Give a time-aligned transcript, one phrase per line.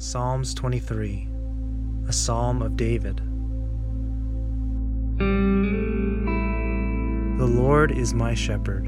[0.00, 1.26] Psalms 23,
[2.06, 3.16] a psalm of David.
[7.36, 8.86] The Lord is my shepherd.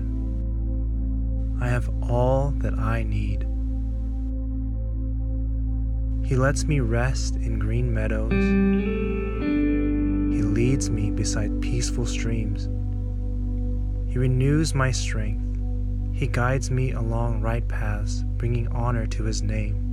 [1.60, 3.40] I have all that I need.
[6.24, 8.30] He lets me rest in green meadows.
[10.32, 12.68] He leads me beside peaceful streams.
[14.08, 15.58] He renews my strength.
[16.16, 19.89] He guides me along right paths, bringing honor to his name.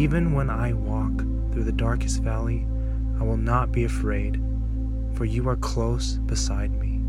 [0.00, 1.18] Even when I walk
[1.52, 2.66] through the darkest valley,
[3.18, 4.40] I will not be afraid,
[5.14, 7.00] for you are close beside me.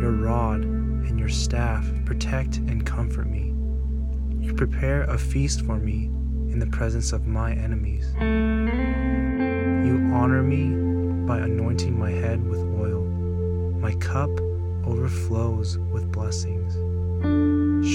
[0.00, 3.54] Your rod and your staff protect and comfort me.
[4.38, 6.04] You prepare a feast for me
[6.52, 8.12] in the presence of my enemies.
[9.86, 10.68] You honor me
[11.26, 13.04] by anointing my head with oil.
[13.80, 14.30] My cup
[14.84, 16.76] overflows with blessings.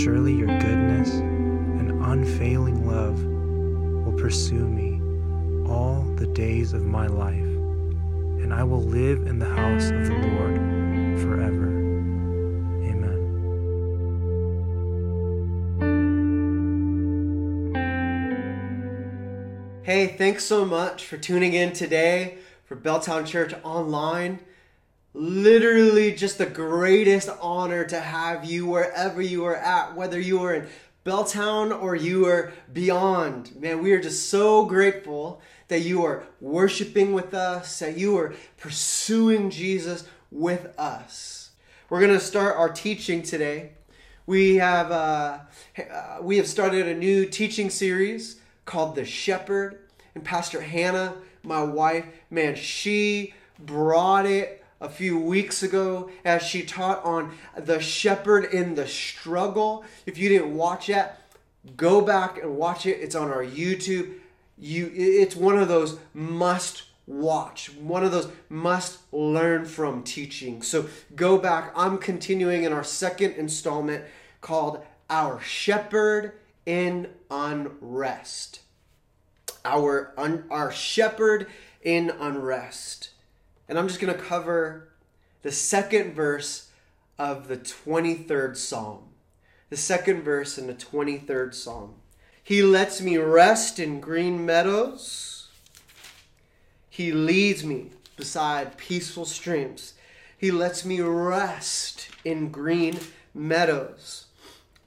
[0.04, 5.00] Surely your goodness and unfailing love will pursue me
[5.70, 10.14] all the days of my life, and I will live in the house of the
[10.14, 10.58] Lord
[11.22, 11.70] forever.
[12.84, 13.22] Amen.
[19.84, 24.42] Hey, thanks so much for tuning in today for Belltown Church Online.
[25.18, 30.54] Literally, just the greatest honor to have you wherever you are at, whether you are
[30.54, 30.68] in
[31.06, 33.56] Belltown or you are beyond.
[33.56, 38.36] Man, we are just so grateful that you are worshiping with us, that you are
[38.58, 41.52] pursuing Jesus with us.
[41.90, 43.72] We're going to start our teaching today.
[44.26, 45.40] We have uh,
[45.78, 49.80] uh, we have started a new teaching series called The Shepherd.
[50.14, 56.64] And Pastor Hannah, my wife, man, she brought it a few weeks ago as she
[56.64, 59.84] taught on the shepherd in the struggle.
[60.06, 61.22] If you didn't watch that,
[61.78, 63.00] go back and watch it.
[63.02, 64.16] It's on our YouTube.
[64.58, 70.62] You it's one of those must watch, one of those must learn from teaching.
[70.62, 71.74] So go back.
[71.76, 74.06] I'm continuing in our second installment
[74.42, 76.34] called Our Shepherd
[76.66, 78.62] in Unrest
[79.66, 81.48] our un, our shepherd
[81.82, 83.10] in unrest.
[83.68, 84.90] And I'm just going to cover
[85.42, 86.70] the second verse
[87.18, 89.04] of the 23rd Psalm.
[89.70, 91.96] The second verse in the 23rd Psalm.
[92.44, 95.48] He lets me rest in green meadows.
[96.90, 99.94] He leads me beside peaceful streams.
[100.38, 103.00] He lets me rest in green
[103.34, 104.26] meadows.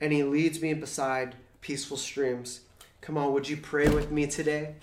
[0.01, 2.61] And he leads me beside peaceful streams.
[3.01, 4.75] Come on, would you pray with me today?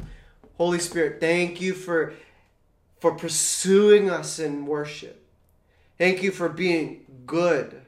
[0.58, 2.14] Holy Spirit, thank you for
[3.06, 5.24] for pursuing us in worship.
[6.00, 7.84] Thank you for being good.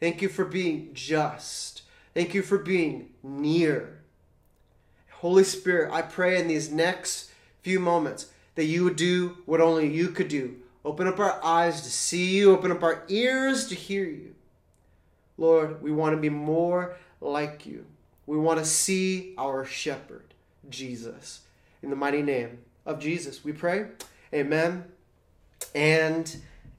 [0.00, 1.82] Thank you for being just.
[2.14, 4.00] Thank you for being near.
[5.12, 7.30] Holy Spirit, I pray in these next
[7.62, 10.56] few moments that you would do what only you could do.
[10.84, 14.34] Open up our eyes to see you, open up our ears to hear you.
[15.38, 17.86] Lord, we want to be more like you.
[18.26, 20.34] We want to see our shepherd,
[20.68, 21.42] Jesus.
[21.84, 23.86] In the mighty name of Jesus, we pray.
[24.32, 24.84] Amen
[25.74, 26.36] and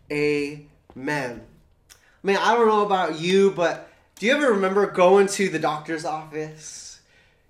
[0.09, 0.65] amen.
[1.05, 5.59] I mean, I don't know about you, but do you ever remember going to the
[5.59, 7.01] doctor's office?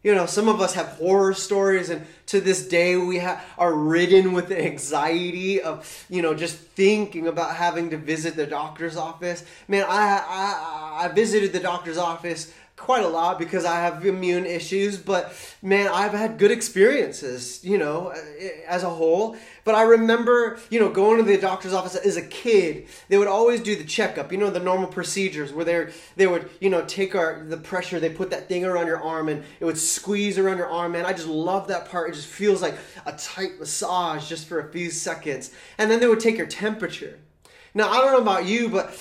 [0.01, 3.72] You know, some of us have horror stories, and to this day, we ha- are
[3.72, 8.97] ridden with the anxiety of, you know, just thinking about having to visit the doctor's
[8.97, 9.45] office.
[9.68, 12.51] Man, I, I, I visited the doctor's office
[12.81, 17.78] quite a lot because I have immune issues, but man, I've had good experiences, you
[17.78, 19.38] know, eh, as a whole.
[19.64, 23.28] But I remember, you know, going to the doctor's office as a kid, they would
[23.28, 26.84] always do the checkup, you know, the normal procedures where they they would, you know,
[26.86, 30.40] take our the pressure, they put that thing around your arm and it would squeeze
[30.40, 31.06] around your arm, man.
[31.06, 32.09] I just love that part.
[32.09, 32.75] It just feels like
[33.06, 35.52] a tight massage just for a few seconds.
[35.78, 37.19] And then they would take your temperature.
[37.74, 38.98] Now, I don't know about you, but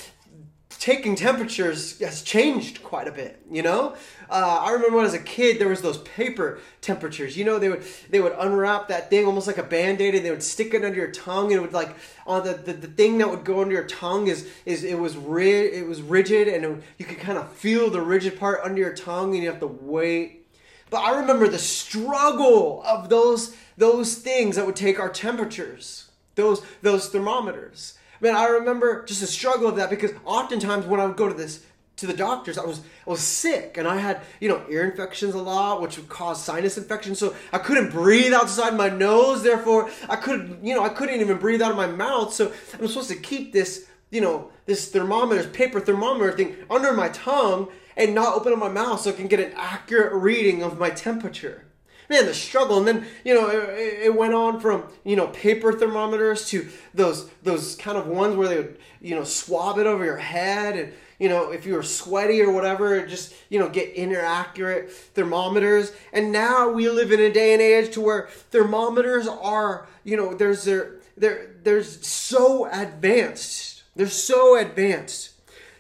[0.81, 3.95] taking temperatures has changed quite a bit you know?
[4.31, 7.69] Uh, i remember when as a kid there was those paper temperatures you know they
[7.69, 10.83] would they would unwrap that thing almost like a band-aid and they would stick it
[10.83, 11.95] under your tongue and it would like
[12.27, 15.17] on the, the, the thing that would go under your tongue is is it was
[15.17, 18.81] ri- it was rigid and it, you could kind of feel the rigid part under
[18.81, 20.47] your tongue and you have to wait.
[20.89, 26.63] But i remember the struggle of those those things that would take our temperatures those
[26.81, 31.17] those thermometers man, I remember just the struggle of that because oftentimes when I would
[31.17, 31.65] go to this
[31.97, 35.35] to the doctors, I was I was sick and I had you know ear infections
[35.35, 37.19] a lot, which would cause sinus infections.
[37.19, 39.43] So I couldn't breathe outside my nose.
[39.43, 42.33] Therefore, I could you know I couldn't even breathe out of my mouth.
[42.33, 47.09] So I'm supposed to keep this you know, this thermometer, paper thermometer thing under my
[47.11, 50.79] tongue and not open up my mouth so I can get an accurate reading of
[50.79, 51.65] my temperature.
[52.11, 55.73] Man, the struggle, and then you know it, it went on from you know paper
[55.73, 60.05] thermometers to those those kind of ones where they would you know swab it over
[60.05, 63.95] your head and you know, if you were sweaty or whatever, just, you know, get
[63.95, 65.93] inaccurate thermometers.
[66.15, 70.33] And now we live in a day and age to where thermometers are, you know,
[70.33, 73.83] there's they're, they're, they're so advanced.
[73.95, 75.33] They're so advanced.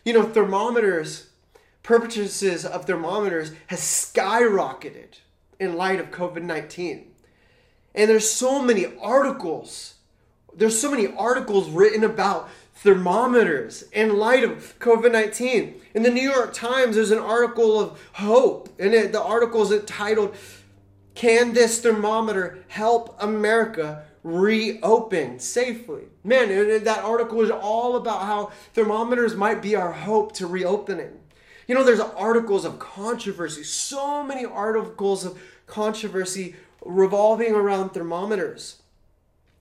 [0.04, 1.30] You know, thermometers,
[1.82, 5.20] purchases of thermometers has skyrocketed
[5.60, 7.06] in light of COVID 19.
[7.94, 9.94] And there's so many articles.
[10.56, 15.80] There's so many articles written about thermometers in light of COVID 19.
[15.94, 19.84] In the New York Times, there's an article of hope, and it, the article is
[19.84, 20.34] titled,
[21.14, 26.04] Can This Thermometer Help America Reopen Safely?
[26.24, 31.19] Man, that article is all about how thermometers might be our hope to reopening.
[31.70, 38.82] You know, there's articles of controversy, so many articles of controversy revolving around thermometers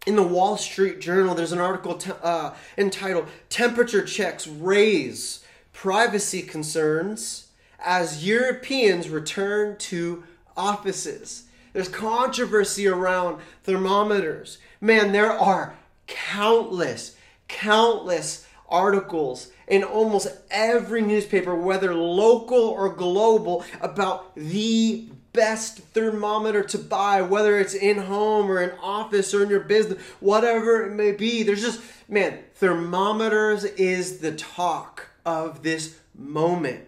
[0.07, 6.41] in the Wall Street Journal, there's an article t- uh, entitled Temperature Checks Raise Privacy
[6.41, 10.23] Concerns as Europeans Return to
[10.57, 11.43] Offices.
[11.73, 14.57] There's controversy around thermometers.
[14.81, 15.75] Man, there are
[16.07, 17.15] countless,
[17.47, 26.77] countless articles in almost every newspaper, whether local or global, about the best thermometer to
[26.77, 31.11] buy, whether it's in home or in office or in your business, whatever it may
[31.11, 31.43] be.
[31.43, 36.85] There's just, man, thermometers is the talk of this moment.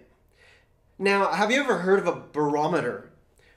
[0.97, 3.09] Now, have you ever heard of a barometer?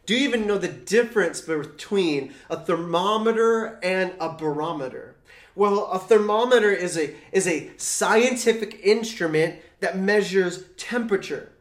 [0.06, 5.13] Do you even know the difference between a thermometer and a barometer?
[5.54, 11.52] Well, a thermometer is a, is a scientific instrument that measures temperature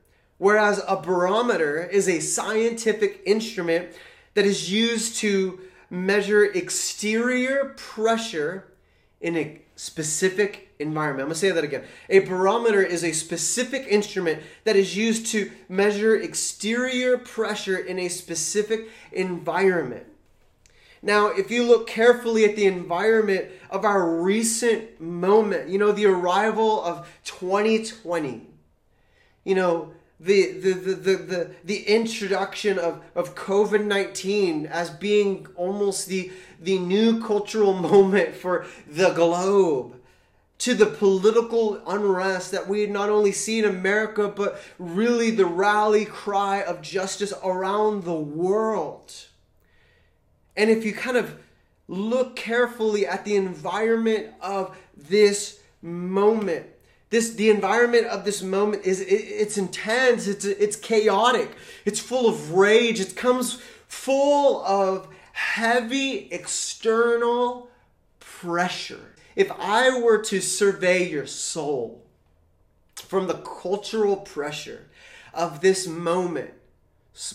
[0.43, 3.87] whereas a barometer is a scientific instrument
[4.33, 5.57] that is used to
[5.89, 8.67] measure exterior pressure
[9.21, 11.27] in a specific environment.
[11.27, 11.85] I'm to say that again.
[12.09, 18.09] A barometer is a specific instrument that is used to measure exterior pressure in a
[18.09, 20.05] specific environment.
[21.05, 26.05] Now, if you look carefully at the environment of our recent moment, you know, the
[26.05, 28.47] arrival of 2020,
[29.43, 29.91] you know,
[30.21, 36.31] the the the the, the, the introduction of, of COVID nineteen as being almost the
[36.61, 39.95] the new cultural moment for the globe
[40.59, 46.05] to the political unrest that we not only see in America, but really the rally
[46.05, 49.13] cry of justice around the world.
[50.55, 51.35] And if you kind of
[51.87, 56.65] look carefully at the environment of this moment,
[57.09, 61.51] this the environment of this moment is it, it's intense it's it's chaotic
[61.85, 67.69] it's full of rage it comes full of heavy external
[68.19, 69.13] pressure.
[69.35, 72.03] If i were to survey your soul
[72.95, 74.87] from the cultural pressure
[75.33, 76.51] of this moment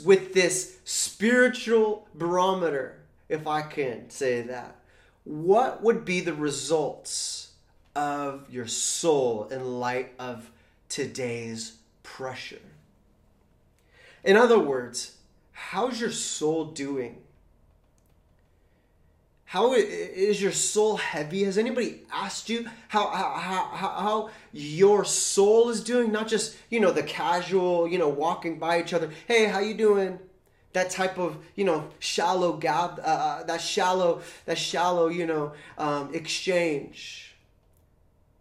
[0.05, 2.98] with this spiritual barometer
[3.29, 4.77] if i can say that
[5.25, 7.49] what would be the results
[7.99, 10.51] of your soul in light of
[10.89, 12.61] today's pressure.
[14.23, 15.17] In other words,
[15.51, 17.23] how's your soul doing?
[19.47, 21.43] How is your soul heavy?
[21.43, 26.13] Has anybody asked you how, how, how, how your soul is doing?
[26.13, 29.11] Not just, you know, the casual, you know, walking by each other.
[29.27, 30.19] Hey, how you doing?
[30.79, 35.53] That type of, you know, shallow gab, uh, uh that shallow, that shallow, you know,
[35.77, 37.29] um, exchange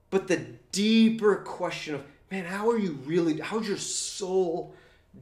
[0.10, 0.38] but the
[0.72, 4.74] deeper question of, man, how are you really, how's your soul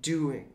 [0.02, 0.46] doing?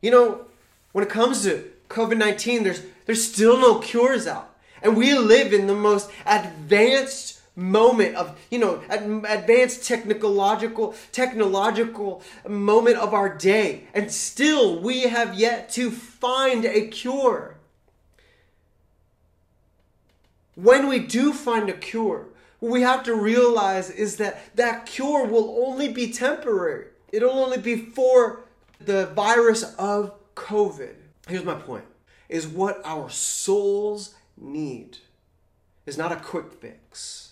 [0.00, 0.46] You know,
[0.92, 4.56] when it comes to COVID 19, there's, there's still no cures out.
[4.82, 12.96] And we live in the most advanced moment of you know advanced technological technological moment
[12.96, 17.56] of our day and still we have yet to find a cure
[20.54, 22.28] when we do find a cure
[22.60, 26.86] what we have to realize is that that cure will only be temporary.
[27.12, 28.44] It'll only be for
[28.80, 30.94] the virus of COVID.
[31.28, 31.84] Here's my point
[32.28, 34.98] is what our souls need
[35.86, 37.27] is not a quick fix.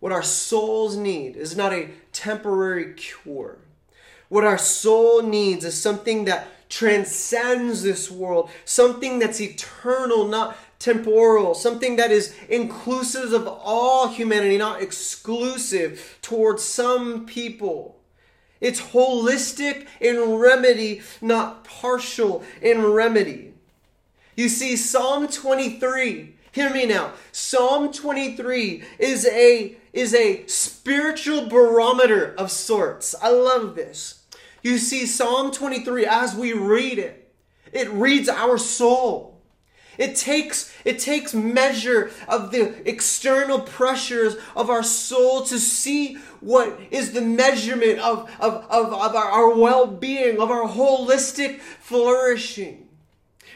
[0.00, 3.58] What our souls need is not a temporary cure.
[4.28, 11.54] What our soul needs is something that transcends this world, something that's eternal, not temporal,
[11.54, 17.98] something that is inclusive of all humanity, not exclusive towards some people.
[18.60, 23.54] It's holistic in remedy, not partial in remedy.
[24.36, 27.12] You see, Psalm 23, hear me now.
[27.30, 33.14] Psalm 23 is a is a spiritual barometer of sorts.
[33.22, 34.24] I love this.
[34.62, 37.32] You see, Psalm 23, as we read it,
[37.72, 39.40] it reads our soul.
[39.98, 46.78] It takes, it takes measure of the external pressures of our soul to see what
[46.90, 52.87] is the measurement of, of, of, of our, our well being, of our holistic flourishing.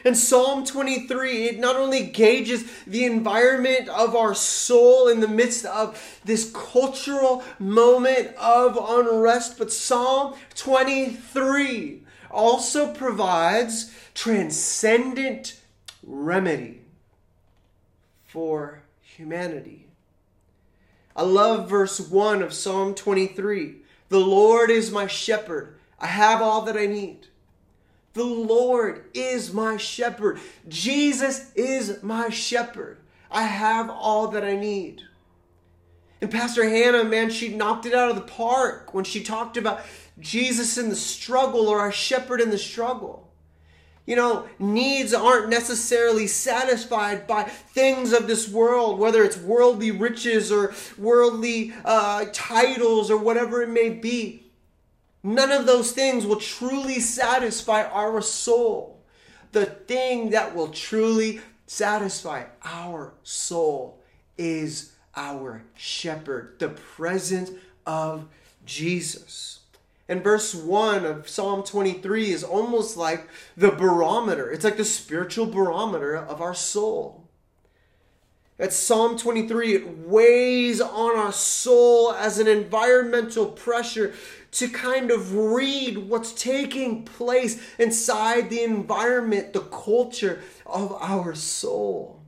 [0.05, 5.65] And Psalm 23, it not only gauges the environment of our soul in the midst
[5.65, 15.59] of this cultural moment of unrest, but Psalm 23 also provides transcendent
[16.05, 16.81] remedy
[18.25, 19.87] for humanity.
[21.15, 23.75] I love verse 1 of Psalm 23.
[24.09, 25.77] The Lord is my shepherd.
[25.99, 27.27] I have all that I need.
[28.13, 30.39] The Lord is my shepherd.
[30.67, 32.99] Jesus is my shepherd.
[33.31, 35.01] I have all that I need.
[36.21, 39.81] And Pastor Hannah, man, she knocked it out of the park when she talked about
[40.19, 43.31] Jesus in the struggle or our shepherd in the struggle.
[44.05, 50.51] You know, needs aren't necessarily satisfied by things of this world, whether it's worldly riches
[50.51, 54.42] or worldly uh, titles or whatever it may be.
[55.23, 59.01] None of those things will truly satisfy our soul.
[59.53, 64.01] The thing that will truly satisfy our soul
[64.37, 67.51] is our shepherd, the presence
[67.85, 68.27] of
[68.65, 69.59] Jesus.
[70.09, 74.51] And verse 1 of Psalm 23 is almost like the barometer.
[74.51, 77.22] It's like the spiritual barometer of our soul.
[78.63, 84.13] At Psalm 23, it weighs on our soul as an environmental pressure
[84.51, 92.21] to kind of read what's taking place inside the environment, the culture of our soul.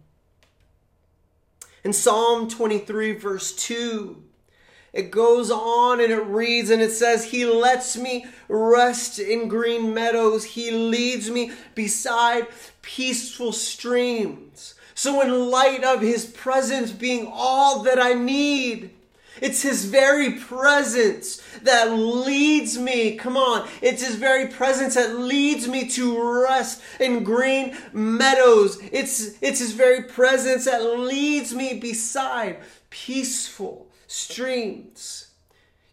[1.86, 4.22] In Psalm 23, verse 2,
[4.92, 9.94] it goes on and it reads and it says, He lets me rest in green
[9.94, 10.44] meadows.
[10.44, 12.48] He leads me beside
[12.82, 14.75] peaceful streams.
[14.96, 18.92] So, in light of His presence being all that I need,
[19.42, 23.18] it's His very presence that leads me.
[23.18, 23.68] Come on.
[23.82, 28.80] It's His very presence that leads me to rest in green meadows.
[28.94, 32.60] It's, it's His very presence that leads me beside
[32.90, 35.28] peaceful streams.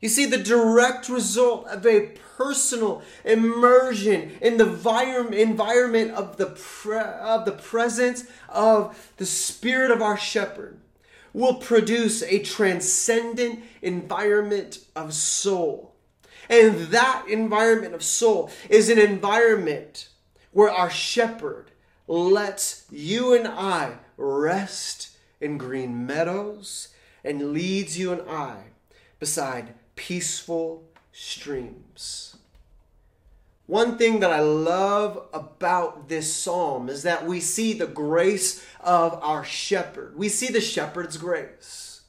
[0.00, 4.66] You see, the direct result of a personal immersion in the
[5.32, 10.78] environment of the, pre- of the presence of the Spirit of our shepherd
[11.32, 15.94] will produce a transcendent environment of soul.
[16.48, 20.08] And that environment of soul is an environment
[20.50, 21.70] where our shepherd
[22.06, 26.88] lets you and I rest in green meadows
[27.24, 28.64] and leads you and I
[29.18, 32.36] beside peaceful streams.
[33.66, 39.14] One thing that I love about this psalm is that we see the grace of
[39.22, 40.16] our shepherd.
[40.16, 42.02] We see the shepherd's grace.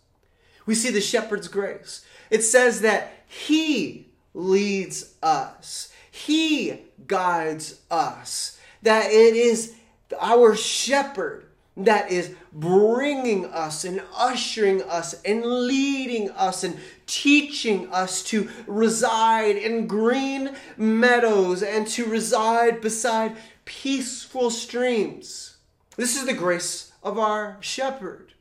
[0.65, 2.03] We see the shepherd's grace.
[2.29, 9.75] It says that he leads us, he guides us, that it is
[10.19, 11.45] our shepherd
[11.75, 19.55] that is bringing us and ushering us and leading us and teaching us to reside
[19.55, 25.57] in green meadows and to reside beside peaceful streams.
[25.95, 28.33] This is the grace of our shepherd.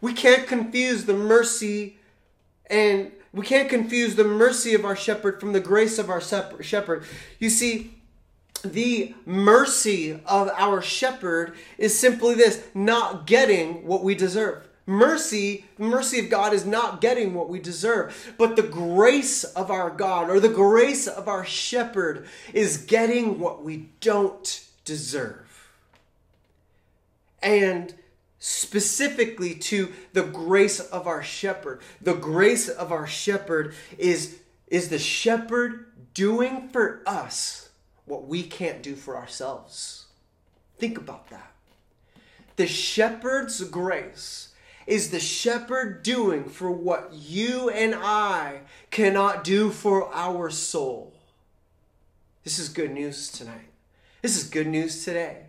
[0.00, 1.98] We can't confuse the mercy
[2.68, 7.04] and we can't confuse the mercy of our shepherd from the grace of our shepherd.
[7.38, 8.00] You see,
[8.64, 14.68] the mercy of our shepherd is simply this not getting what we deserve.
[14.90, 19.88] Mercy, mercy of God is not getting what we deserve, but the grace of our
[19.88, 25.70] God or the grace of our shepherd is getting what we don't deserve.
[27.40, 27.94] And
[28.40, 34.98] specifically to the grace of our shepherd, the grace of our shepherd is, is the
[34.98, 37.68] shepherd doing for us
[38.06, 40.06] what we can't do for ourselves.
[40.78, 41.52] Think about that.
[42.56, 44.48] The shepherd's grace
[44.86, 48.60] is the shepherd doing for what you and I
[48.90, 51.14] cannot do for our soul.
[52.44, 53.68] This is good news tonight.
[54.22, 55.44] This is good news today.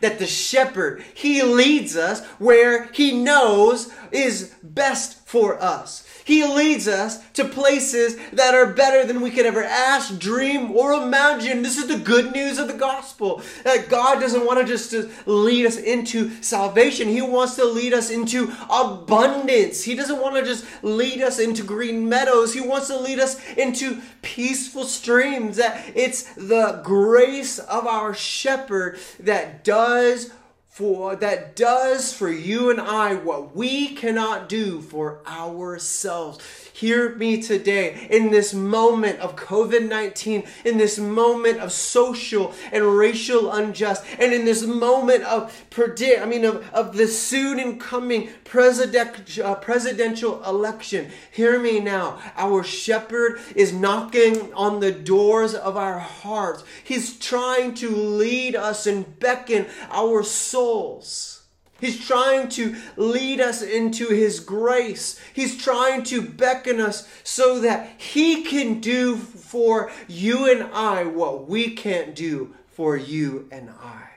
[0.00, 6.06] that the shepherd, he leads us where he knows is best for us.
[6.24, 10.94] He leads us to places that are better than we could ever ask, dream, or
[10.94, 11.60] imagine.
[11.60, 13.42] This is the good news of the gospel.
[13.62, 14.94] That God doesn't want to just
[15.26, 17.08] lead us into salvation.
[17.08, 19.84] He wants to lead us into abundance.
[19.84, 22.54] He doesn't want to just lead us into green meadows.
[22.54, 25.58] He wants to lead us into peaceful streams.
[25.58, 30.32] That it's the grace of our shepherd that does
[30.78, 36.38] for that does for you and I what we cannot do for ourselves.
[36.78, 42.96] Hear me today in this moment of COVID 19, in this moment of social and
[42.96, 48.28] racial unjust, and in this moment of predict, I mean, of, of the soon incoming
[48.44, 51.10] president, uh, presidential election.
[51.32, 52.20] Hear me now.
[52.36, 56.62] Our shepherd is knocking on the doors of our hearts.
[56.84, 61.37] He's trying to lead us and beckon our souls.
[61.80, 65.20] He's trying to lead us into His grace.
[65.32, 71.48] He's trying to beckon us so that He can do for you and I what
[71.48, 74.08] we can't do for you and I.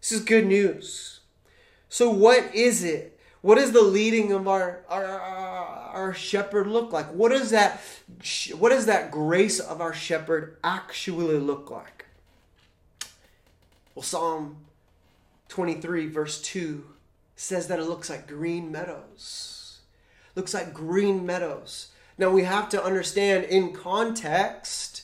[0.00, 1.20] This is good news.
[1.88, 3.18] So, what is it?
[3.42, 7.06] What does the leading of our, our, our shepherd look like?
[7.08, 7.80] What does that
[8.56, 12.06] what does that grace of our shepherd actually look like?
[13.94, 14.56] Well, Psalm
[15.52, 16.82] 23, verse 2
[17.36, 19.80] says that it looks like green meadows.
[20.34, 21.88] Looks like green meadows.
[22.16, 25.01] Now we have to understand in context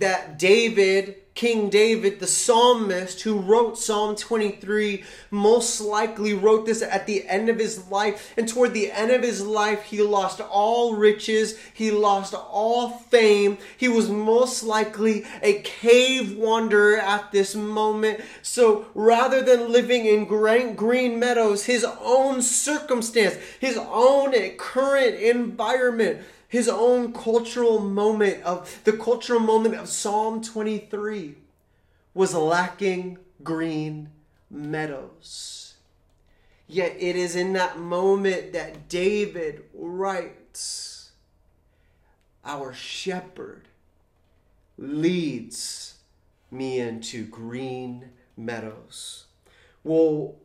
[0.00, 7.06] that David King David, the psalmist who wrote Psalm 23, most likely wrote this at
[7.06, 8.32] the end of his life.
[8.36, 13.58] And toward the end of his life, he lost all riches, he lost all fame.
[13.76, 18.20] He was most likely a cave wanderer at this moment.
[18.42, 26.20] So rather than living in green meadows, his own circumstance, his own current environment,
[26.54, 31.34] his own cultural moment of the cultural moment of Psalm 23
[32.14, 34.08] was lacking green
[34.48, 35.74] meadows.
[36.68, 41.10] Yet it is in that moment that David writes,
[42.44, 43.62] Our shepherd
[44.78, 45.94] leads
[46.52, 49.24] me into green meadows.
[49.82, 50.36] Well,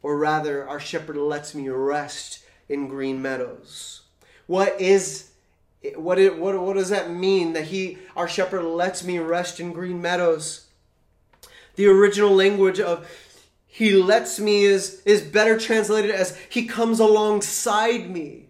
[0.00, 4.02] or rather, our shepherd lets me rest in green meadows.
[4.46, 5.32] What is
[5.94, 9.72] what, it, what, what does that mean that he, our shepherd, lets me rest in
[9.72, 10.66] green meadows?
[11.76, 13.08] The original language of
[13.66, 18.46] he lets me is, is better translated as he comes alongside me.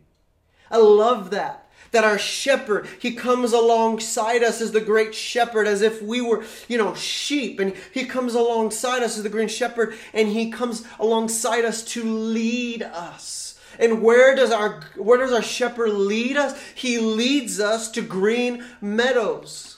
[0.71, 1.69] I love that.
[1.91, 6.45] That our shepherd, he comes alongside us as the great shepherd, as if we were,
[6.69, 7.59] you know, sheep.
[7.59, 12.05] And he comes alongside us as the green shepherd, and he comes alongside us to
[12.05, 13.46] lead us
[13.79, 16.61] and where does our where does our shepherd lead us?
[16.75, 19.77] He leads us to green meadows.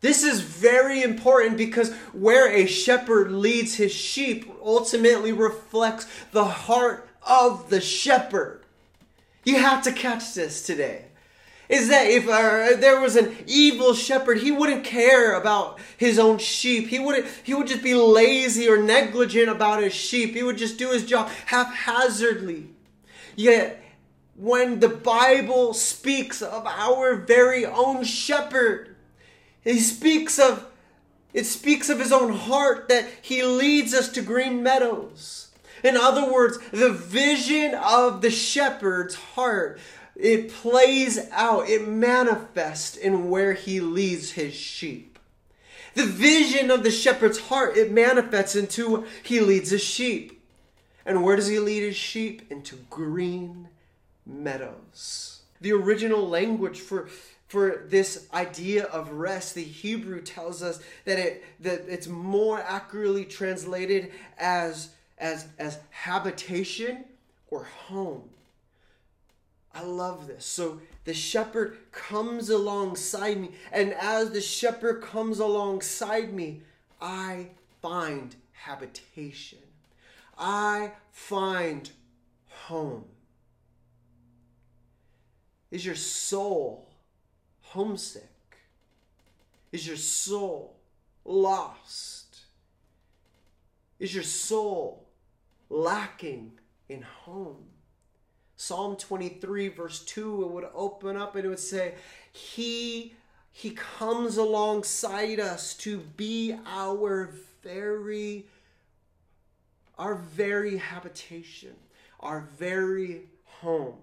[0.00, 7.06] This is very important because where a shepherd leads his sheep ultimately reflects the heart
[7.22, 8.64] of the shepherd.
[9.44, 11.06] You have to catch this today.
[11.68, 16.38] Is that if uh, there was an evil shepherd, he wouldn't care about his own
[16.38, 16.88] sheep.
[16.88, 17.26] He wouldn't.
[17.44, 20.34] He would just be lazy or negligent about his sheep.
[20.34, 22.70] He would just do his job haphazardly.
[23.36, 23.82] Yet,
[24.34, 28.96] when the Bible speaks of our very own shepherd,
[29.62, 30.66] he speaks of
[31.32, 35.50] it speaks of his own heart that he leads us to green meadows.
[35.84, 39.78] In other words, the vision of the shepherd's heart,
[40.16, 45.18] it plays out, it manifests in where he leads his sheep.
[45.94, 50.39] The vision of the shepherd's heart, it manifests into he leads his sheep.
[51.10, 52.52] And where does he lead his sheep?
[52.52, 53.66] Into green
[54.24, 55.42] meadows.
[55.60, 57.08] The original language for
[57.48, 63.24] for this idea of rest, the Hebrew tells us that it that it's more accurately
[63.24, 67.04] translated as as as habitation
[67.48, 68.30] or home.
[69.74, 70.46] I love this.
[70.46, 76.60] So the shepherd comes alongside me, and as the shepherd comes alongside me,
[77.00, 77.48] I
[77.82, 79.58] find habitation.
[80.40, 81.90] I find
[82.46, 83.04] home?
[85.70, 86.88] Is your soul
[87.60, 88.24] homesick?
[89.70, 90.76] Is your soul
[91.24, 92.38] lost?
[94.00, 95.06] Is your soul
[95.68, 96.52] lacking
[96.88, 97.66] in home?
[98.56, 101.94] Psalm 23, verse 2, it would open up and it would say,
[102.32, 103.14] He
[103.52, 108.46] he comes alongside us to be our very
[110.00, 111.74] our very habitation,
[112.20, 113.98] our very home.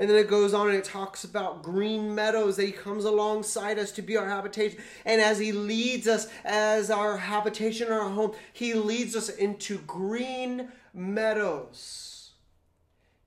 [0.00, 3.78] And then it goes on and it talks about green meadows that he comes alongside
[3.78, 4.80] us to be our habitation.
[5.04, 10.72] And as he leads us as our habitation, our home, he leads us into green
[10.92, 12.32] meadows.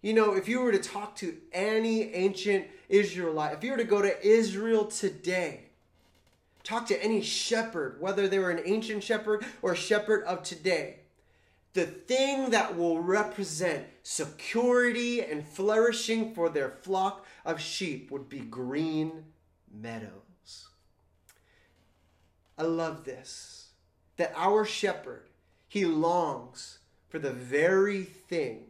[0.02, 3.86] You know, if you were to talk to any ancient Israelite, if you were to
[3.86, 5.68] go to Israel today,
[6.66, 11.03] talk to any shepherd, whether they were an ancient shepherd or shepherd of today,
[11.74, 18.40] the thing that will represent security and flourishing for their flock of sheep would be
[18.40, 19.26] green
[19.72, 20.68] meadows.
[22.58, 23.60] I love this
[24.18, 25.28] that our shepherd,
[25.68, 26.78] he longs
[27.10, 28.66] for the very thing.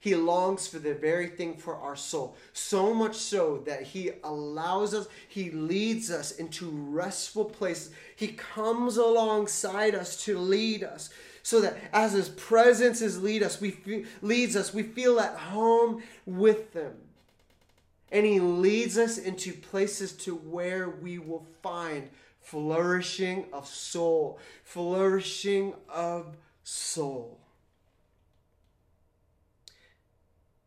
[0.00, 2.36] He longs for the very thing for our soul.
[2.52, 7.92] So much so that he allows us, he leads us into restful places.
[8.14, 11.10] He comes alongside us to lead us
[11.46, 16.02] so that as his presence is lead us, we leads us, we feel at home
[16.26, 16.94] with them.
[18.10, 25.74] And he leads us into places to where we will find flourishing of soul, flourishing
[25.88, 27.38] of soul.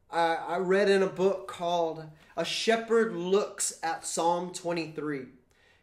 [0.10, 2.06] I, I read in a book called
[2.38, 5.26] A Shepherd Looks at Psalm 23.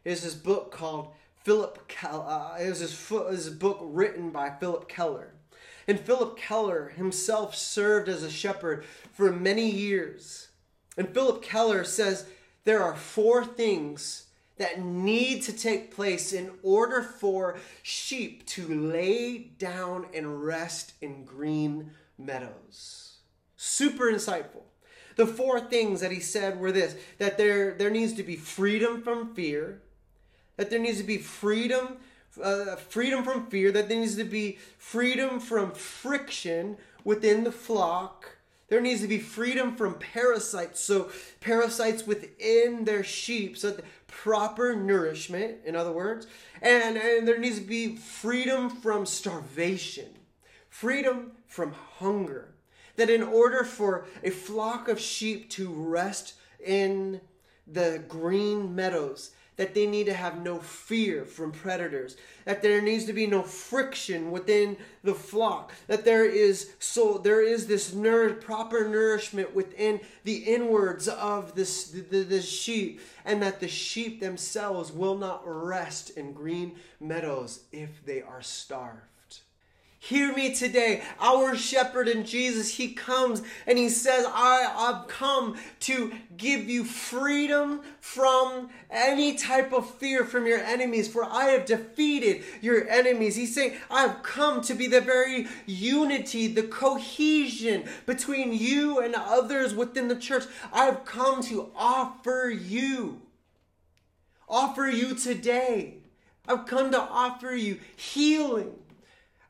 [0.03, 1.09] It's this book called
[1.47, 2.25] Phillip Keller.
[2.27, 5.31] Uh, it was his, his book written by Phillip Keller.
[5.87, 8.83] And Phillip Keller himself served as a shepherd
[9.13, 10.49] for many years.
[10.97, 12.25] And Phillip Keller says
[12.65, 14.25] there are four things
[14.57, 21.23] that need to take place in order for sheep to lay down and rest in
[21.23, 23.19] green meadows.
[23.55, 24.63] Super insightful.
[25.15, 29.01] The four things that he said were this that there, there needs to be freedom
[29.01, 29.81] from fear,
[30.57, 31.97] that there needs to be freedom
[32.41, 38.37] uh, freedom from fear that there needs to be freedom from friction within the flock.
[38.69, 40.81] There needs to be freedom from parasites.
[40.81, 46.27] So parasites within their sheep so proper nourishment in other words.
[46.61, 50.09] And, and there needs to be freedom from starvation
[50.69, 52.53] freedom from hunger.
[52.97, 57.21] That in order for a flock of sheep to rest in
[57.65, 62.15] the green meadows that they need to have no fear from predators,
[62.45, 67.41] that there needs to be no friction within the flock, that there is so there
[67.41, 73.41] is this nour- proper nourishment within the inwards of this the, the, the sheep, and
[73.41, 79.01] that the sheep themselves will not rest in green meadows if they are starved.
[79.99, 81.01] Hear me today.
[81.19, 86.83] Our shepherd in Jesus, he comes and he says, I, I've come to give you
[86.83, 93.35] freedom from any type of fear from your enemies, for I have defeated your enemies.
[93.35, 99.73] He's saying, I've come to be the very unity, the cohesion between you and others
[99.73, 100.43] within the church.
[100.71, 103.21] I've come to offer you,
[104.47, 105.95] offer you today.
[106.47, 108.76] I've come to offer you healing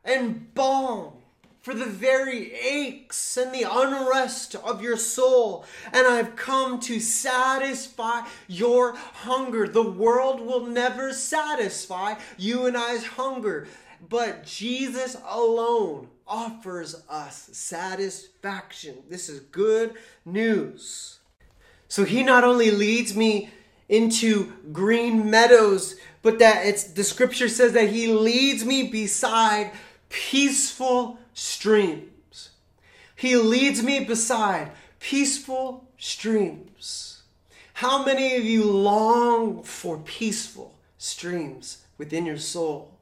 [0.08, 1.12] and balm
[1.60, 5.66] for the very aches and the unrest of your soul.
[5.92, 9.68] And I've come to satisfy your hunger.
[9.68, 13.68] The world will never satisfy you and I's hunger,
[14.08, 19.02] but Jesus alone offers us satisfaction.
[19.10, 19.94] This is good
[20.24, 21.18] news.
[21.88, 23.50] So he not only leads me
[23.88, 29.72] into green meadows, but that it's the scripture says that he leads me beside
[30.08, 32.50] peaceful streams.
[33.14, 37.22] He leads me beside peaceful streams.
[37.74, 42.94] How many of you long for peaceful streams within your soul?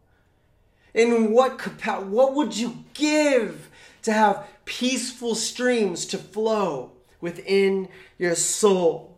[0.95, 1.61] In what
[2.05, 3.69] what would you give
[4.03, 7.89] to have peaceful streams to flow within
[8.19, 9.17] your soul?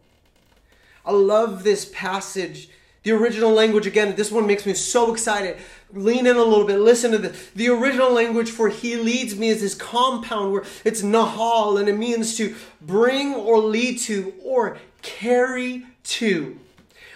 [1.05, 2.69] I love this passage
[3.09, 5.57] the original language, again, this one makes me so excited.
[5.95, 7.49] Lean in a little bit, listen to this.
[7.57, 11.97] The original language for he leads me is this compound where it's nahal and it
[11.97, 16.61] means to bring or lead to or carry to.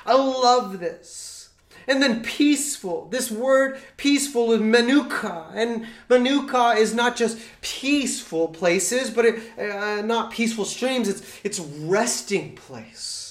[0.06, 1.50] I love this.
[1.86, 3.08] And then peaceful.
[3.10, 5.48] This word peaceful is manuka.
[5.52, 11.06] And manuka is not just peaceful places, but it, uh, not peaceful streams.
[11.06, 13.21] It's, it's resting place.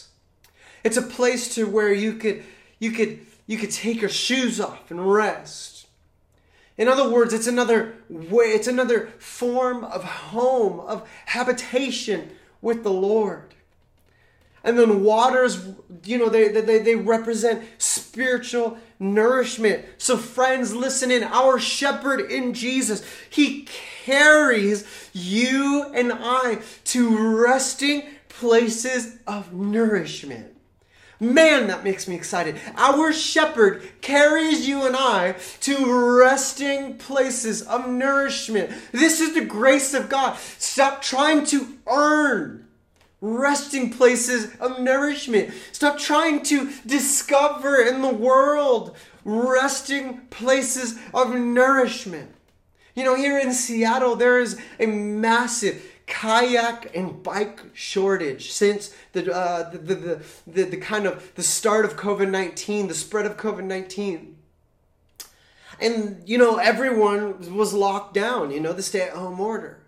[0.84, 2.44] It's a place to where you could
[2.80, 5.88] you could you could take your shoes off and rest.
[6.78, 12.92] In other words, it's another way, it's another form of home, of habitation with the
[12.92, 13.54] Lord.
[14.64, 15.68] And then waters,
[16.06, 19.86] you know, they, they, they represent spiritual nourishment.
[19.98, 21.24] So, friends, listen in.
[21.24, 23.68] Our shepherd in Jesus, he
[24.06, 30.56] carries you and I to resting places of nourishment.
[31.22, 32.60] Man, that makes me excited.
[32.76, 38.72] Our shepherd carries you and I to resting places of nourishment.
[38.92, 40.40] This is the grace of God.
[40.58, 42.66] Stop trying to earn
[43.22, 45.54] resting places of nourishment.
[45.74, 52.32] Stop trying to discover in the world resting places of nourishment.
[52.96, 59.34] You know, here in Seattle, there is a massive kayak and bike shortage since the,
[59.34, 64.34] uh, the, the, the, the, kind of the start of COVID-19, the spread of COVID-19.
[65.80, 69.80] And, you know, everyone was locked down, you know, the stay-at-home order.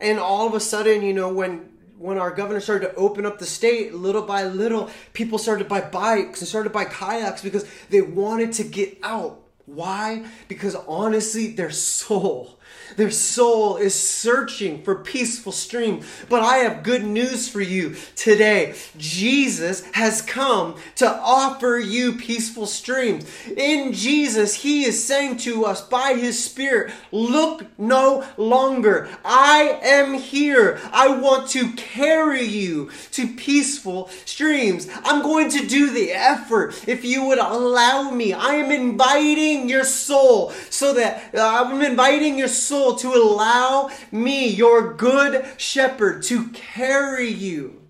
[0.00, 3.38] And all of a sudden, you know, when when our governor started to open up
[3.38, 7.42] the state little by little, people started to buy bikes and started to buy kayaks
[7.42, 9.40] because they wanted to get out.
[9.64, 10.26] Why?
[10.46, 12.55] Because honestly, their soul
[12.96, 16.02] their soul is searching for peaceful stream.
[16.28, 18.74] But I have good news for you today.
[18.96, 23.26] Jesus has come to offer you peaceful streams.
[23.56, 29.08] In Jesus, He is saying to us by His Spirit, look no longer.
[29.24, 30.80] I am here.
[30.92, 34.88] I want to carry you to peaceful streams.
[35.04, 38.32] I'm going to do the effort if you would allow me.
[38.32, 43.90] I am inviting your soul so that uh, I'm inviting your soul soul to allow
[44.12, 47.80] me, your good shepherd, to carry you,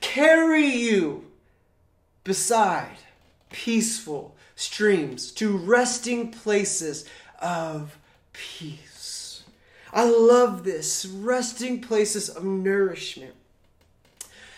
[0.00, 1.24] carry you
[2.22, 2.98] beside
[3.50, 7.04] peaceful streams to resting places
[7.40, 7.98] of
[8.32, 9.42] peace.
[9.92, 13.34] I love this resting places of nourishment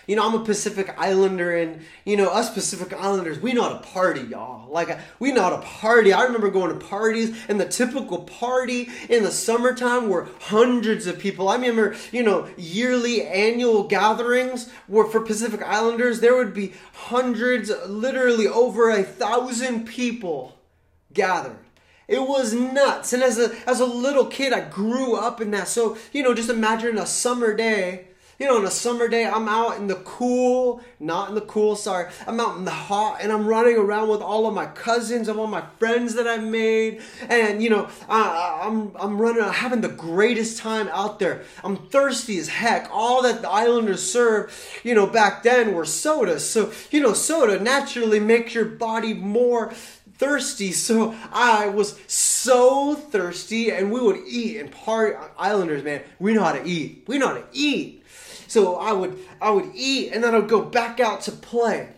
[0.09, 3.75] you know, I'm a Pacific Islander, and you know, us Pacific Islanders, we know how
[3.75, 4.68] to party, y'all.
[4.73, 6.14] Like we know how to party.
[6.14, 11.18] I remember going to parties, and the typical party in the summertime were hundreds of
[11.18, 11.51] people.
[11.51, 16.21] I remember, you know, yearly annual gatherings were for Pacific Islanders.
[16.21, 20.59] There would be hundreds, literally over a thousand people
[21.12, 21.59] gathered.
[22.09, 23.12] It was nuts.
[23.12, 25.68] And as a as a little kid, I grew up in that.
[25.68, 28.08] So, you know, just imagine a summer day
[28.38, 31.74] you know, on a summer day, I'm out in the cool, not in the cool,
[31.74, 32.09] sorry.
[32.24, 35.40] I'm out in the hot and I'm running around with all of my cousins and
[35.40, 37.03] all my friends that I've made.
[37.29, 41.42] And, you know, I, I'm, I'm running, having the greatest time out there.
[41.64, 42.88] I'm thirsty as heck.
[42.92, 46.48] All that the Islanders served, you know, back then were sodas.
[46.48, 49.72] So, you know, soda naturally makes your body more
[50.18, 50.72] thirsty.
[50.72, 55.16] So I was so thirsty, and we would eat and party.
[55.38, 57.05] Islanders, man, we know how to eat.
[57.07, 57.97] We know how to eat.
[58.48, 61.90] So I would I would eat and then I would go back out to play.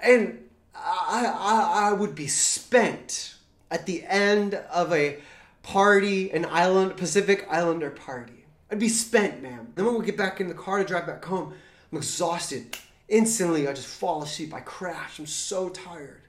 [0.00, 3.34] And I, I, I would be spent
[3.70, 5.18] at the end of a
[5.62, 8.44] party, an island Pacific Islander party.
[8.70, 9.72] I'd be spent, man.
[9.74, 11.52] Then when we get back in the car to drive back home,
[11.90, 12.78] I'm exhausted.
[13.08, 14.54] Instantly, I just fall asleep.
[14.54, 15.18] I crash.
[15.18, 16.22] I'm so tired.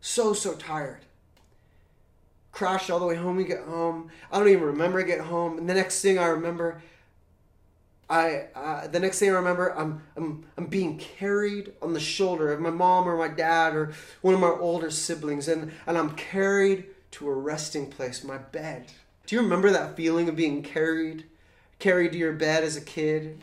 [0.00, 1.00] So, so tired.
[2.50, 3.36] Crashed all the way home.
[3.36, 4.10] We get home.
[4.30, 5.58] I don't even remember I get home.
[5.58, 6.80] And the next thing I remember
[8.10, 12.52] I uh, the next thing I remember, I'm I'm I'm being carried on the shoulder
[12.52, 16.14] of my mom or my dad or one of my older siblings, and and I'm
[16.14, 18.86] carried to a resting place, my bed.
[19.26, 21.24] Do you remember that feeling of being carried,
[21.78, 23.42] carried to your bed as a kid?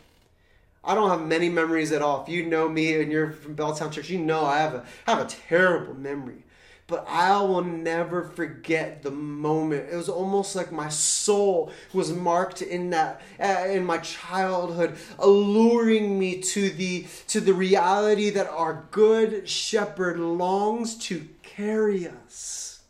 [0.82, 2.22] I don't have many memories at all.
[2.22, 5.14] If you know me and you're from Belltown Church, you know I have a I
[5.14, 6.44] have a terrible memory
[6.90, 9.88] but I will never forget the moment.
[9.90, 16.18] It was almost like my soul was marked in that uh, in my childhood, alluring
[16.18, 22.80] me to the to the reality that our good shepherd longs to carry us.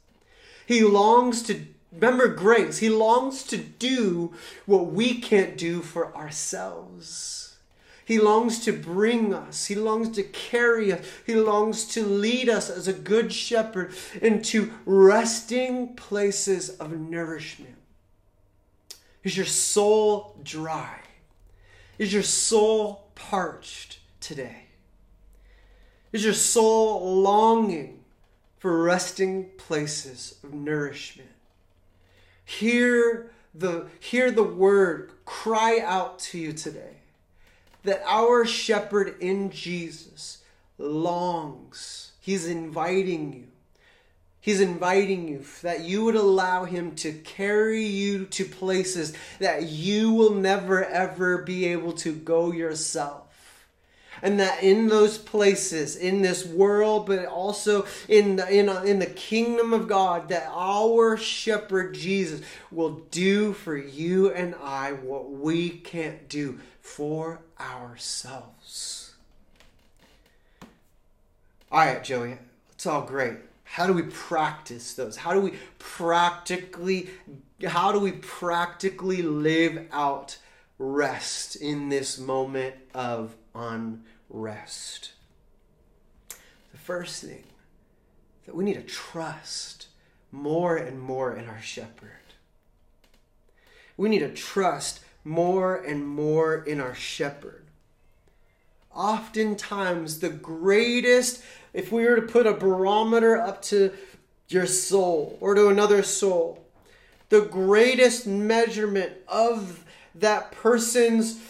[0.66, 2.78] He longs to remember grace.
[2.78, 4.32] He longs to do
[4.64, 7.39] what we can't do for ourselves.
[8.10, 9.66] He longs to bring us.
[9.66, 11.06] He longs to carry us.
[11.24, 17.76] He longs to lead us as a good shepherd into resting places of nourishment.
[19.22, 20.98] Is your soul dry?
[21.98, 24.64] Is your soul parched today?
[26.10, 28.02] Is your soul longing
[28.58, 31.30] for resting places of nourishment?
[32.44, 36.99] Hear the, hear the word cry out to you today
[37.84, 40.38] that our shepherd in Jesus
[40.78, 42.12] longs.
[42.20, 43.46] He's inviting you.
[44.42, 50.12] He's inviting you that you would allow him to carry you to places that you
[50.12, 53.29] will never ever be able to go yourself.
[54.22, 59.06] And that in those places in this world but also in the, in, in the
[59.06, 65.70] kingdom of god that our shepherd jesus will do for you and i what we
[65.70, 69.14] can't do for ourselves.
[71.70, 72.38] All right joey
[72.80, 73.34] it's all great.
[73.64, 75.18] How do we practice those?
[75.18, 77.10] How do we practically
[77.66, 80.38] how do we practically live out
[80.78, 85.12] rest in this moment of unrest.
[86.72, 87.44] The first thing
[88.46, 89.86] that we need to trust
[90.32, 92.10] more and more in our shepherd.
[93.96, 97.64] We need to trust more and more in our shepherd.
[98.94, 103.92] Oftentimes, the greatest, if we were to put a barometer up to
[104.48, 106.64] your soul or to another soul,
[107.28, 109.84] the greatest measurement of
[110.16, 111.40] that person's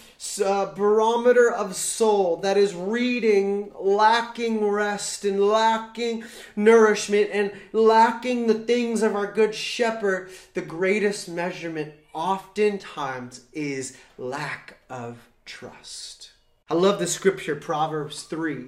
[0.45, 8.55] uh, barometer of soul that is reading, lacking rest and lacking nourishment and lacking the
[8.55, 16.33] things of our good shepherd, the greatest measurement oftentimes is lack of trust.
[16.69, 18.67] I love the scripture, Proverbs 3.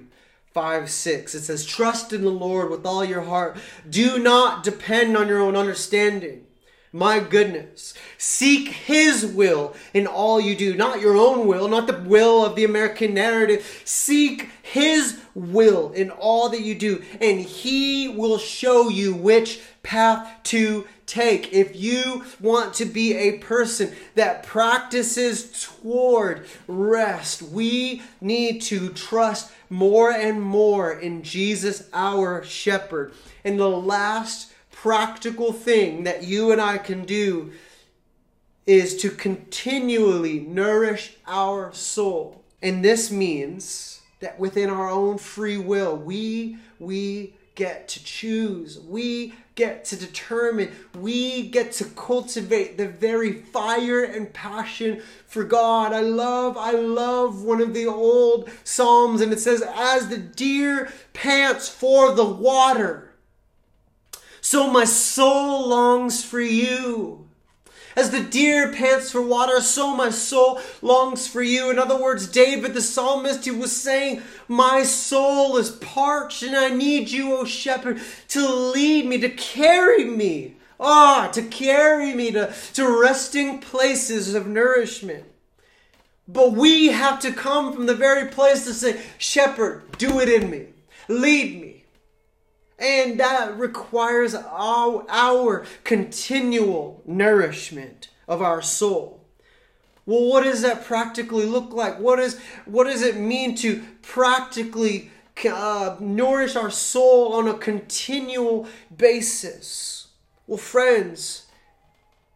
[0.53, 1.33] 5 6.
[1.33, 3.57] It says, Trust in the Lord with all your heart.
[3.89, 6.45] Do not depend on your own understanding.
[6.95, 7.95] My goodness.
[8.19, 12.55] Seek His will in all you do, not your own will, not the will of
[12.55, 13.81] the American narrative.
[13.83, 20.43] Seek His will in all that you do, and He will show you which path
[20.43, 21.51] to take.
[21.51, 29.51] If you want to be a person that practices toward rest, we need to trust
[29.67, 33.13] more and more in Jesus, our shepherd.
[33.43, 34.52] And the last
[34.83, 37.53] practical thing that you and I can do
[38.65, 42.43] is to continually nourish our soul.
[42.61, 48.77] And this means that within our own free will, we we get to choose.
[48.77, 50.73] We get to determine.
[50.99, 55.93] We get to cultivate the very fire and passion for God.
[55.93, 60.91] I love, I love one of the old Psalms, and it says, As the deer
[61.13, 63.12] pants for the water,
[64.43, 67.25] so my soul longs for you.
[67.95, 71.71] As the deer pants for water, so my soul longs for you.
[71.71, 76.69] In other words, David the psalmist, he was saying, My soul is parched, and I
[76.69, 80.55] need you, O shepherd, to lead me, to carry me.
[80.77, 85.23] Ah, to carry me to, to resting places of nourishment.
[86.27, 90.49] But we have to come from the very place to say, Shepherd, do it in
[90.49, 90.65] me.
[91.07, 91.62] Lead me.
[92.83, 99.21] And that requires our, our continual nourishment of our soul.
[100.05, 101.97] Well, what does that practically look like?
[101.97, 105.11] What, is, what does it mean to practically
[105.49, 110.07] uh, nourish our soul on a continual basis?
[110.45, 111.47] Well, friends,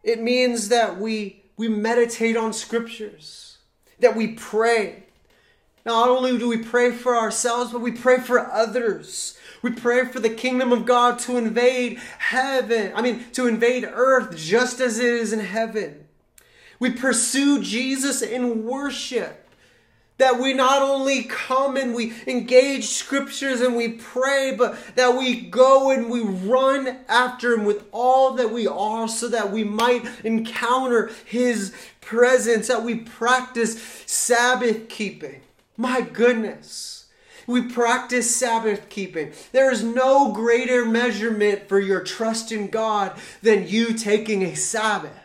[0.02, 3.58] it means that we, we meditate on scriptures,
[4.00, 5.02] that we pray.
[5.84, 10.20] Not only do we pray for ourselves, but we pray for others we pray for
[10.20, 12.92] the kingdom of God to invade heaven.
[12.94, 16.06] I mean, to invade earth just as it is in heaven.
[16.78, 19.44] We pursue Jesus in worship.
[20.18, 25.42] That we not only come and we engage scriptures and we pray, but that we
[25.42, 30.04] go and we run after Him with all that we are so that we might
[30.24, 35.40] encounter His presence, that we practice Sabbath keeping.
[35.76, 36.97] My goodness.
[37.48, 39.32] We practice Sabbath keeping.
[39.52, 45.18] There is no greater measurement for your trust in God than you taking a Sabbath.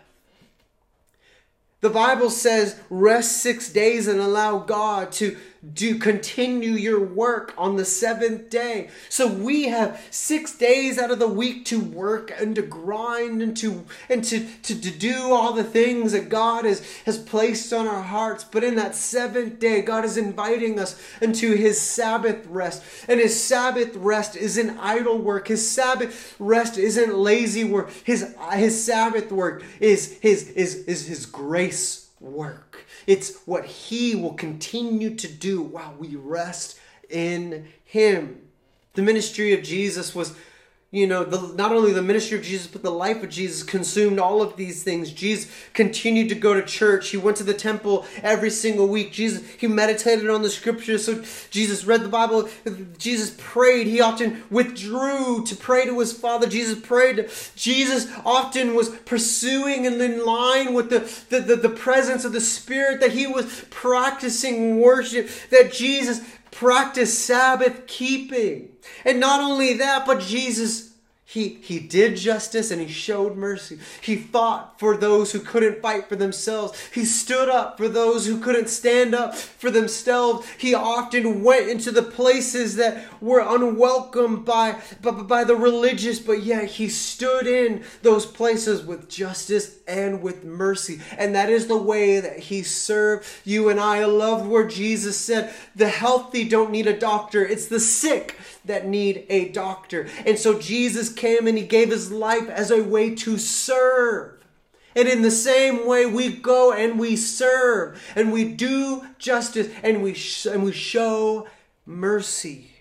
[1.81, 5.37] The Bible says, rest six days and allow God to
[5.71, 8.89] do continue your work on the seventh day.
[9.07, 13.55] So we have six days out of the week to work and to grind and
[13.57, 17.87] to and to, to, to do all the things that God has, has placed on
[17.87, 18.43] our hearts.
[18.43, 22.83] But in that seventh day, God is inviting us into his Sabbath rest.
[23.07, 25.47] And his Sabbath rest isn't idle work.
[25.47, 27.91] His Sabbath rest isn't lazy work.
[28.03, 32.72] His his Sabbath work is his is, is his grace work.
[33.07, 38.41] It's what He will continue to do while we rest in Him.
[38.93, 40.35] The ministry of Jesus was
[40.93, 44.19] you know, the, not only the ministry of Jesus, but the life of Jesus consumed
[44.19, 45.11] all of these things.
[45.11, 47.09] Jesus continued to go to church.
[47.09, 49.11] He went to the temple every single week.
[49.11, 51.03] Jesus, he meditated on the scriptures.
[51.03, 52.47] So Jesus read the Bible.
[52.99, 53.87] Jesus prayed.
[53.87, 56.45] He often withdrew to pray to his Father.
[56.45, 57.27] Jesus prayed.
[57.55, 60.99] Jesus often was pursuing and in line with the,
[61.35, 66.21] the, the, the presence of the Spirit, that he was practicing worship, that Jesus
[66.53, 68.69] practice Sabbath keeping.
[69.05, 70.92] And not only that, but Jesus
[71.33, 73.79] he, he did justice and he showed mercy.
[74.01, 76.79] He fought for those who couldn't fight for themselves.
[76.93, 80.47] He stood up for those who couldn't stand up for themselves.
[80.59, 86.43] He often went into the places that were unwelcome by, by, by the religious, but
[86.43, 91.01] yet he stood in those places with justice and with mercy.
[91.17, 94.01] And that is the way that he served you and I.
[94.01, 98.87] I loved where Jesus said, The healthy don't need a doctor, it's the sick that
[98.87, 100.07] need a doctor.
[100.25, 104.43] And so Jesus came and he gave his life as a way to serve.
[104.95, 110.03] And in the same way, we go and we serve and we do justice and
[110.03, 111.47] we, sh- and we show
[111.85, 112.71] mercy.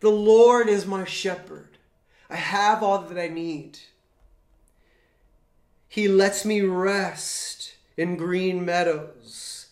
[0.00, 1.78] The Lord is my shepherd.
[2.30, 3.78] I have all that I need.
[5.88, 9.66] He lets me rest in green meadows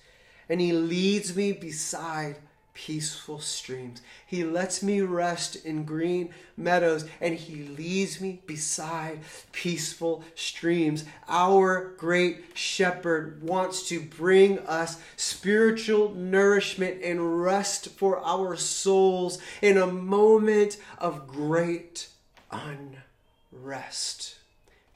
[0.49, 2.37] and he leads me beside
[2.75, 4.01] peaceful streams.
[4.27, 9.21] He lets me rest in green meadows and he leads me beside
[9.53, 11.05] peaceful streams.
[11.29, 19.77] Our great shepherd wants to bring us spiritual nourishment and rest for our souls in
[19.77, 22.09] a moment of great
[22.51, 24.37] unrest.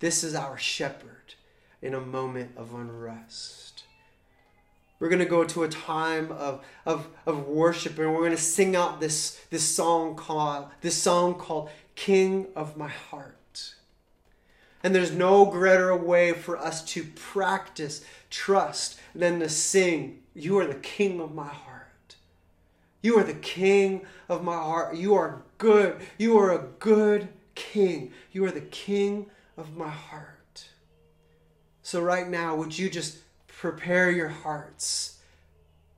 [0.01, 1.35] This is our shepherd
[1.83, 3.66] in a moment of unrest.
[4.99, 8.37] We're going to go to a time of, of, of worship and we're going to
[8.37, 13.75] sing out this, this song called this song called King of My Heart.
[14.83, 20.67] And there's no greater way for us to practice trust than to sing, You are
[20.67, 22.17] the King of my heart.
[23.03, 24.97] You are the King of my heart.
[24.97, 26.01] You are good.
[26.19, 28.13] You are a good King.
[28.33, 29.27] You are the King
[29.57, 30.69] of my heart.
[31.83, 33.19] So, right now, would you just
[33.59, 35.19] prepare your hearts.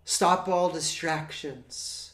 [0.04, 2.12] Stop all distractions.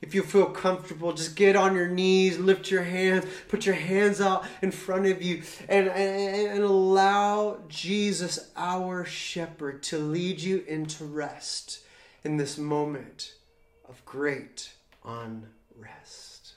[0.00, 4.20] If you feel comfortable, just get on your knees, lift your hands, put your hands
[4.20, 10.64] out in front of you, and, and, and allow Jesus, our shepherd, to lead you
[10.66, 11.80] into rest
[12.24, 13.34] in this moment
[13.86, 14.72] of great
[15.04, 16.54] unrest.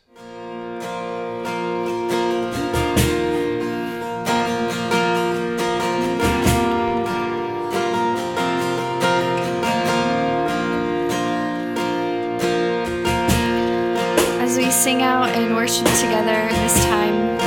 [14.83, 17.37] Sing out and worship together this time,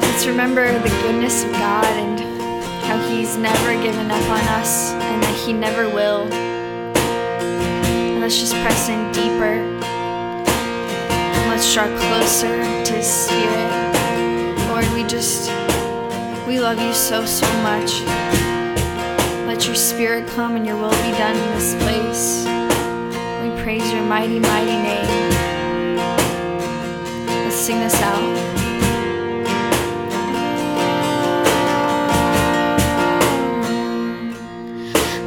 [0.00, 2.18] let's remember the goodness of God and
[2.84, 6.22] how He's never given up on us and that He never will.
[7.92, 9.60] And let's just press in deeper.
[11.04, 13.70] And let's draw closer to His Spirit.
[14.70, 15.50] Lord, we just,
[16.46, 18.00] we love you so, so much.
[19.46, 22.46] Let your Spirit come and your will be done in this place
[23.42, 25.41] We praise your mighty, mighty name.
[27.62, 28.20] Sing this out.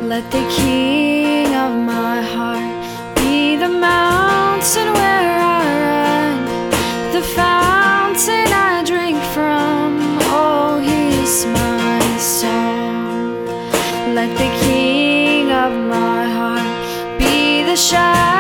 [0.04, 6.38] Let the King of my heart be the mountain where I run,
[7.14, 10.20] the fountain I drink from.
[10.36, 13.46] Oh, he's my song.
[14.14, 18.35] Let the King of my heart be the shadow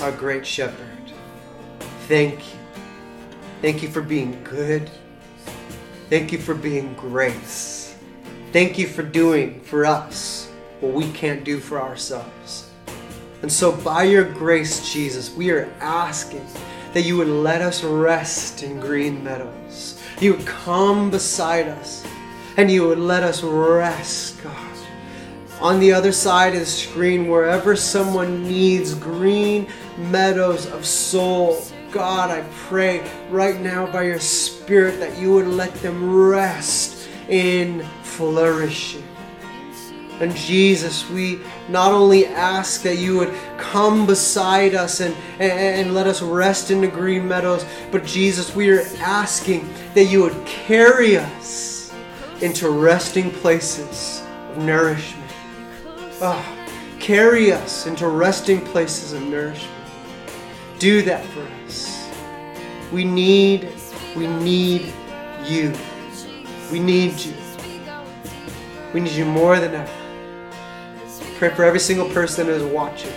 [0.00, 1.12] Our great shepherd,
[2.08, 2.58] thank you.
[3.60, 4.90] Thank you for being good.
[6.08, 7.94] Thank you for being grace.
[8.50, 12.70] Thank you for doing for us what we can't do for ourselves.
[13.42, 16.46] And so, by your grace, Jesus, we are asking
[16.94, 20.02] that you would let us rest in green meadows.
[20.18, 22.06] You would come beside us
[22.56, 24.70] and you would let us rest, God
[25.60, 29.68] on the other side of the screen, wherever someone needs green
[30.00, 35.74] meadows of soul, God, I pray right now by your Spirit that you would let
[35.76, 39.04] them rest in flourishing.
[40.20, 41.40] And Jesus, we
[41.70, 46.70] not only ask that you would come beside us and, and, and let us rest
[46.70, 51.92] in the green meadows, but Jesus, we are asking that you would carry us
[52.42, 55.30] into resting places of nourishment.
[56.20, 59.79] Ah, carry us into resting places of nourishment.
[60.80, 62.08] Do that for us.
[62.90, 63.68] We need,
[64.16, 64.94] we need
[65.44, 65.74] you.
[66.72, 67.34] We need you.
[68.94, 69.92] We need you more than ever.
[71.36, 73.12] Pray for every single person that is watching.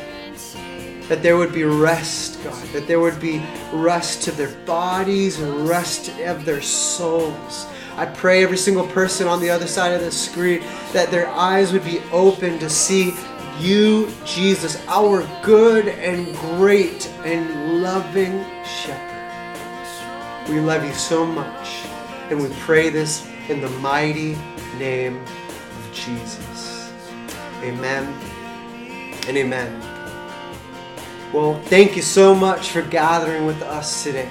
[1.08, 2.68] That there would be rest, God.
[2.74, 3.42] That there would be
[3.72, 7.66] rest to their bodies and rest of their souls.
[7.96, 10.62] I pray every single person on the other side of the screen
[10.92, 13.14] that their eyes would be open to see
[13.60, 20.50] you, Jesus, our good and great and loving shepherd.
[20.50, 21.86] We love you so much,
[22.30, 24.38] and we pray this in the mighty
[24.78, 26.92] name of Jesus.
[27.62, 28.14] Amen
[29.28, 29.80] and amen.
[31.34, 34.30] Well, thank you so much for gathering with us today.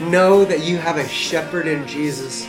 [0.00, 2.46] Know that you have a shepherd in Jesus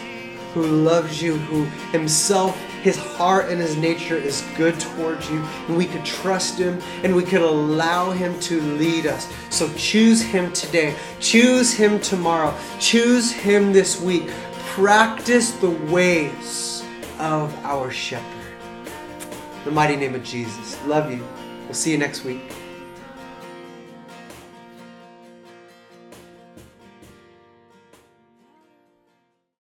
[0.54, 5.76] who loves you, who himself, his heart and his nature is good towards you, and
[5.76, 9.28] we could trust him and we could allow him to lead us.
[9.50, 14.30] So choose him today, choose him tomorrow, choose him this week.
[14.76, 16.84] Practice the ways
[17.18, 18.54] of our shepherd.
[19.58, 20.80] In the mighty name of Jesus.
[20.86, 21.26] Love you.
[21.64, 22.42] We'll see you next week.